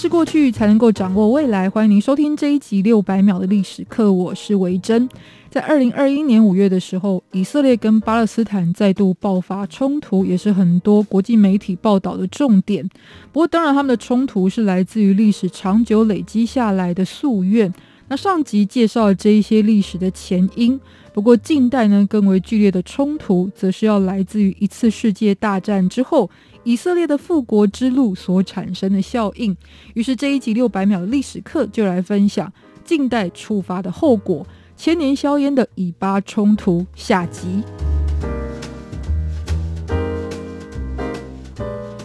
[0.00, 1.68] 是过去，才能够掌握未来。
[1.68, 5.06] 欢迎您收听这一集六百秒的历史课，我是维珍。
[5.50, 12.82] 在二零二一年五月的时候，以色列跟巴勒斯坦再度爆发冲突，也是很多国际媒体报道的重点。
[13.30, 17.70] 不过，当然他们的冲突是来自于历史长久累积下来的夙愿。
[18.08, 20.80] 那上集介绍了这一些历史的前因。
[21.12, 26.30] 不过，近代呢更为剧烈的冲突，则是要来自于一次世界大战之后，
[26.70, 29.56] 以色列的复国之路所产生的效应。
[29.94, 32.52] 于是这一集六百秒的历史课就来分享
[32.84, 34.46] 近代触发的后果。
[34.76, 37.64] 千年硝烟的以巴冲突下集。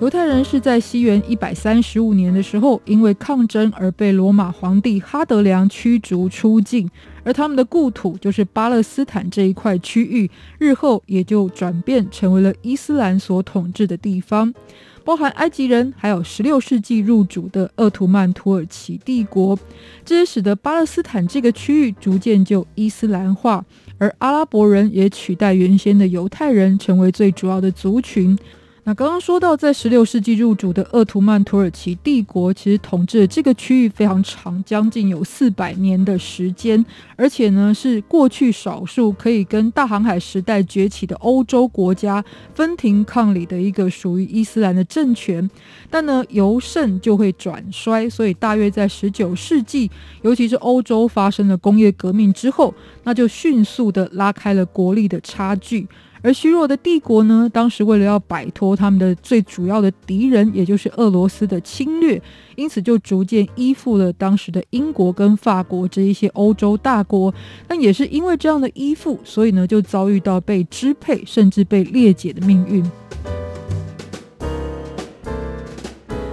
[0.00, 6.88] 犹太人是在西元一百三十五年的时候，因为抗争而被罗马皇帝哈德良驱逐出境，
[7.22, 14.54] 而他们的故土就是巴勒斯坦这一块区域，日后也就转变成为了伊斯兰所统治的地方。
[15.04, 19.58] 包含埃及人，还有十六世纪入主的鄂图曼土耳其帝国，
[20.02, 23.62] 这也使得巴勒斯坦这个区域逐渐就伊斯兰化，
[23.98, 28.38] 而阿拉伯人也取代原先的犹太人，成为最主要的族群。
[28.84, 45.48] 那刚刚说到，在十六世纪入主的鄂图曼土耳其帝国，其实统治这个区域非常长，将近有四百年的时间，而且呢，是过去少数可以跟大航海时代崛起的欧洲国家分庭抗礼的一个属于伊斯兰的政权。
[45.90, 49.90] 但呢，由盛就会转衰，所以大约在十九世纪，
[50.22, 55.86] 尤其是欧洲发生了工业革命之后，那就迅速的拉开了国力的差距。
[56.22, 62.20] 而虚弱的帝国呢，当时为了要摆脱他们的最主要的敌人，也就是俄罗斯的侵略，
[62.56, 67.32] 因此就逐渐依附了当时的英国跟法国这一些欧洲大国。
[67.66, 72.84] 但也是因为这样的依附，所以呢，就遭遇到被支配甚至被裂解的命运。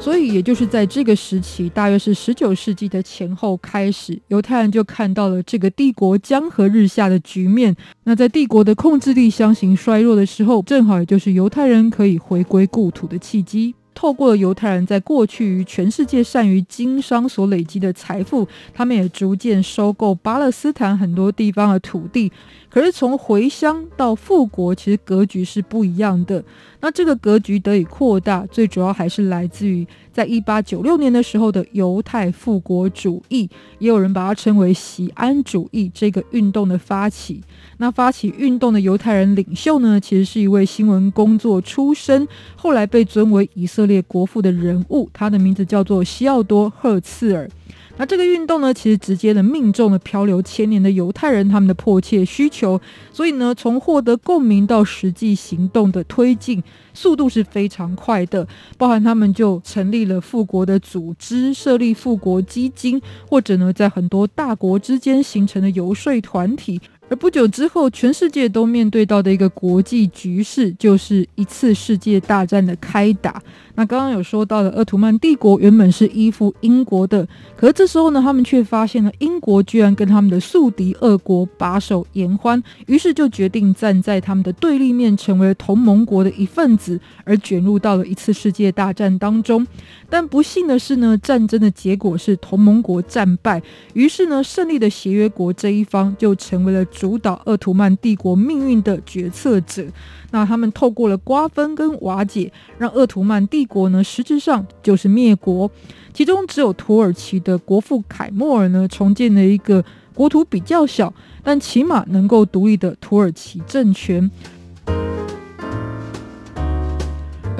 [0.00, 7.76] 所以，也就是在这个时期，大约是十九世纪的前后开始，犹太人就看到了这个帝国江河日下的局面。
[8.04, 13.74] 那在帝国的控制力相形衰弱的时候，正好也就是犹太人可以回归故土的契机。
[13.94, 22.30] 透过了犹太人在过去于全世界善于经商所累积的财富，他们也逐渐收购巴勒斯坦很多地方的土地。
[22.70, 26.42] 可是从回乡到复国，其实格局是不一样的。
[26.80, 37.42] 那这个格局得以扩大，最主要还是来自于在一八九六年的时候的犹太复国主义，也有人把它称为锡安主义这个运动的发起。
[37.78, 47.48] 那发起运动的犹太人领袖呢，其实是一位新闻工作出身，后来被尊为以色列国父的人物，他的名字叫做西奥多·赫茨尔。
[47.96, 52.80] 那这个运动呢，其实直接的命中了漂流千年的犹太人他们的迫切需求，
[53.12, 56.62] 所以呢，从获得共鸣到实际行动的推进
[56.94, 58.46] 速度是非常快的。
[58.78, 62.98] 包含他们就成立了复国的组织，设立复国基金，
[63.28, 66.80] 或者呢，在很多大国之间形成了游说团体。
[67.10, 73.42] 而不久之后，全世界都面对到的一个国际局势，就是一次世界大战的开打。
[73.74, 77.26] 那刚刚有说到的，鄂图曼帝国原本是依附英国的，
[77.56, 89.66] 可是这时候呢，他们却发现了英国居然跟他们的宿敌俄国把守言欢，于是就决定站在他们的对立面，成为了同盟国的一份子，而卷入到了一次世界大战当中。
[90.10, 93.62] 但不幸的是呢，战争的结果是同盟国战败，
[93.94, 99.86] 于是呢，胜利的协约国这一方就成为了主导鄂图曼帝国命运的决策者。
[100.32, 105.70] 那他们透过了瓜分跟瓦解，让鄂图曼帝国呢，实质上就是灭国。
[106.12, 111.12] 其中只有土耳其的国父凯末尔呢，重建了一个国土比较小，
[111.42, 114.28] 但起码能够独立的土耳其政权。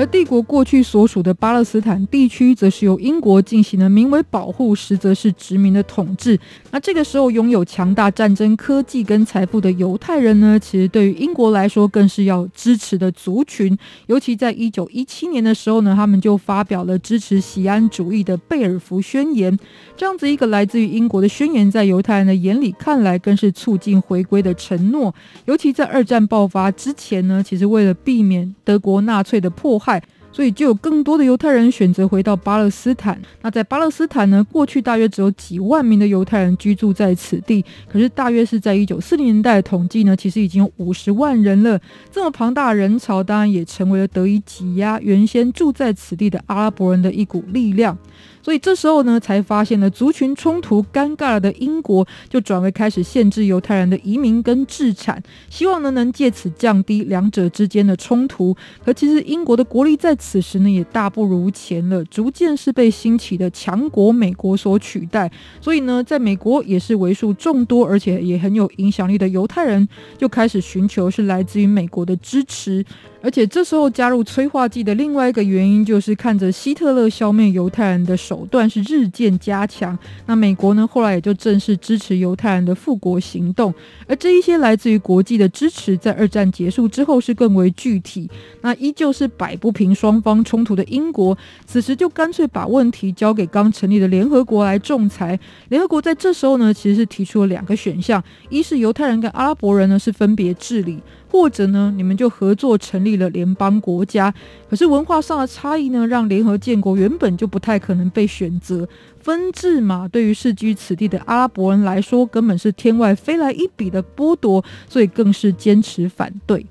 [0.00, 6.40] 而帝国过去所属的巴勒斯坦地区，则是由英国进行了名为保护，实则是殖民的统治。
[6.70, 13.76] 那这个时候，拥有强大战争科技跟财富的犹太人呢，其实对于英国来说，更是要支持的族群。
[14.06, 19.54] 尤其在一九一七年的时候呢，他们就发表了支持锡安主义的贝尔福宣言。
[19.98, 25.14] 这样子一个来自于英国的宣言，在犹太人的眼里看来，更是促进回归的承诺。
[25.44, 29.89] 尤其在二战爆发之前呢，其实为了避免德国纳粹的迫害
[30.32, 33.20] 所以就有更多的犹太人选择回到巴勒斯坦。
[33.42, 41.80] 那在巴勒斯坦呢，过去大约只有几万名的犹太人居住在此地，可是大约是在一九四零年代统计呢，其实已经有五十万人了。
[42.12, 47.96] 这么庞大的人潮，当然也成为了得以挤压原先住在此地的阿拉伯人的一股力量。
[48.42, 58.56] 所以这时候呢，才发现了族群冲突尴尬了的英国，就转为开始限制犹太人的移民跟制产，希望呢能借此降低两者之间的冲突。
[58.84, 65.30] 可其实英国的国力在此时呢也大不如前了，逐渐是被兴起的强国美国所取代。
[65.60, 69.86] 所以呢，在美国也是为数众多而且也很有影响力的犹太人，
[70.16, 72.84] 就开始寻求是来自于美国的支持。
[73.22, 83.74] 而且这时候加入催化剂的另外一个原因，就是看着希特勒消灭犹太人的手段是日渐加强，那美国呢后来也就正式支持犹太人的复国行动。
[84.06, 88.30] 而这一些来自于国际的支持，在二战结束之后是更为具体。
[88.60, 91.36] 那依旧是摆不平双方冲突的英国，
[91.66, 95.36] 此时就干脆把问题交给刚成立的联合国来仲裁。
[95.70, 101.02] 联合国在这时候呢，其实是提出了两个选项：一是犹太人跟阿拉伯人呢是分别治理。
[101.32, 104.34] 或者呢，你们就合作成立了联邦国家。
[104.68, 108.86] 可是文化上的差异呢，让联合建国原本就不太可能被被选择。
[109.18, 116.66] 分治嘛，对于世居此地的阿拉伯人来说，根本是天外飞来一笔的剥夺，所以更是坚持反对。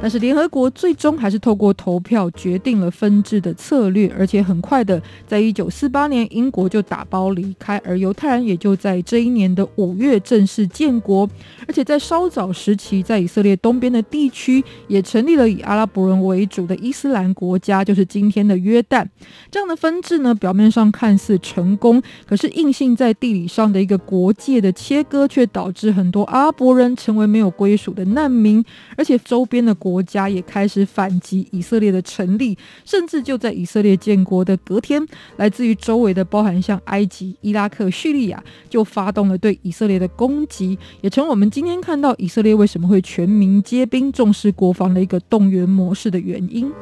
[0.00, 11.28] 但是联合国最终还是透过投票决定了分治的策略，而且很快的，在一九四八年，英国就打包离开，而犹太人也就在这一年的五月正式建国。
[11.68, 19.06] 而且在稍早时期，在以色列东边的地区也成立了以阿拉伯人为主的伊斯兰国家，就是今天的约旦。
[19.50, 28.64] 这样的分治呢，表面上看似成功，可是硬性在地理上的一个国界的切割，却导致很多阿拉伯人成为没有归属的难民，
[28.96, 29.89] 而且周边的国。
[29.90, 35.04] 国家也开始反击以色列的成立，甚至就在以色列建国的隔天，
[35.36, 46.72] 来自于周围的包含像埃及、伊拉克、叙利亚，就发动了对以色列的攻击，也成我们今天看到以色列为什么会全民皆兵、重视国防的一个动员模式的原因。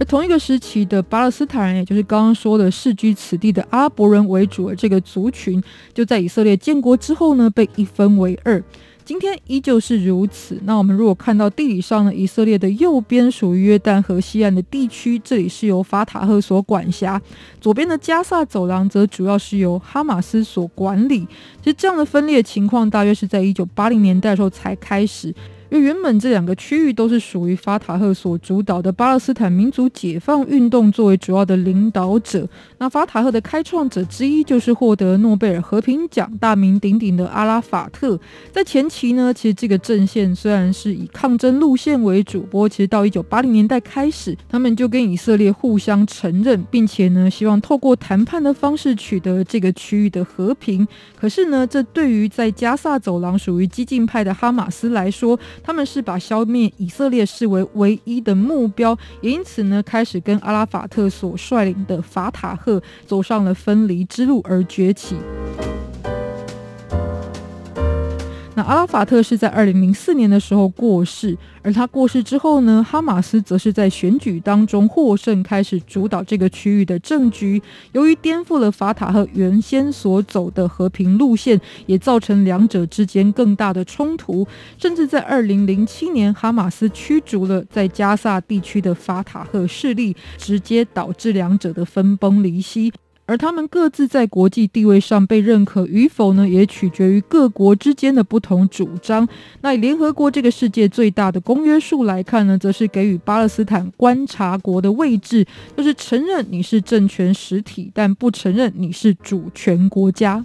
[0.00, 5.60] 而同一个时期的巴勒斯坦人，也就是刚刚说的世居此地的阿拉伯人为主的这个族群，
[5.92, 8.62] 就在以色列建国之后呢，被一分为二。
[9.08, 10.60] 今天依旧是如此。
[10.64, 17.18] 那我们如果看到地理上呢，以色列的右边属于约旦河西岸的地区，这里是由法塔赫所管辖；
[17.58, 21.20] 左边的加萨走廊则主要是由哈马斯所管理。
[21.62, 25.34] 其实这样的分裂情况，大约是在一九八零年代的时候才开始。
[25.70, 32.48] 因为原本这两个区域都是属于法塔赫所主导的巴勒斯坦民族解放运动作为主要的领导者。
[32.78, 38.18] 那法塔赫的开创者之一就是获得诺贝尔和平奖、大名鼎鼎的阿拉法特。
[38.52, 50.86] 在前期呢，其实这个阵线虽然是以抗争路线为主，不过其实到一九八零年代开始，他们就跟以色列互相承认，并且呢，希望透过谈判的方式取得这个区域的和平。
[51.18, 65.16] 可是呢，这对于在加萨走廊属于激进派的哈马斯来说，他们是把消灭以色列视为唯一的目标，也因此呢，开始跟阿拉法特所率领的法塔赫走上了分离之路而崛起。
[68.68, 77.62] 阿拉法特是在二零零四年的时候过世，而他过世之后呢，哈马斯则是在选举当中获胜，开始主导这个区域的政局。
[77.92, 84.46] 由于颠覆了法塔赫原先所走的和平路线，也造成两者之间更大的冲突。
[84.76, 92.92] 甚至在二零零七年，哈马斯驱逐了在加萨地区的法塔赫势力，直接导致两者的分崩离析。
[93.28, 99.28] 而他们各自在国际地位上被认可与否呢，也取决于各国之间的不同主张。
[99.60, 110.42] 那联合国这个世界最大的公约数来看呢，则是给予巴勒斯坦观察国的位置，就是承认你是政权实体，但不承认你是主权国家。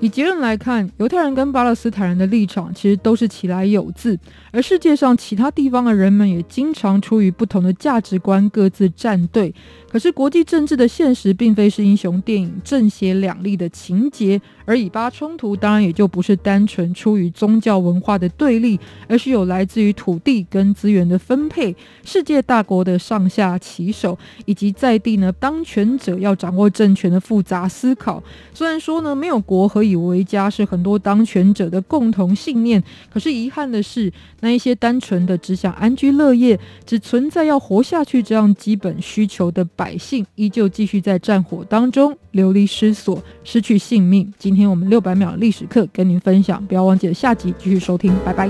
[0.00, 4.18] 以结论来看，犹太人跟巴勒斯坦人的立场其实都是起来有字，
[4.50, 9.54] 而世界上其他地方的人们也经常出于不同的价值观各自站队。
[9.90, 14.40] 可是国际政治的现实并非是英雄电影正邪两立的情节，
[14.70, 21.74] 而以巴冲突当然也就不是单纯出于宗教文化的对立而是有来自于土地跟资源的分配
[22.04, 28.22] 世界大国的上下棋手以及在地呢当权者要掌握政权的复杂思考。
[28.54, 32.80] 虽然说呢没有国何以为家是很多当权者的共同信念
[33.12, 44.32] 可是遗憾的是那一些单纯的只想安居乐业只存在要活下去这样基本需求的百姓依旧继续在战火当中流离失所失去性命。
[44.38, 48.46] 今天今天我们六百秒历史课跟您分享，不要忘记了下集继续收听，拜拜。